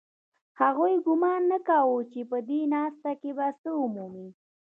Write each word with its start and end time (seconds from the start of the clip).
هغوی 0.61 0.93
ګومان 1.05 1.41
نه 1.51 1.59
کاوه 1.67 1.99
چې 2.11 2.21
په 2.29 2.37
دې 2.49 2.61
ناسته 2.73 3.11
کې 3.21 3.31
به 3.37 3.47
څه 3.61 3.69
ومومي 3.79 4.29